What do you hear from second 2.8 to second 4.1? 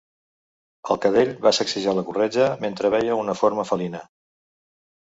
veia una forma felina.